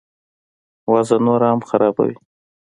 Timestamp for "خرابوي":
1.69-2.15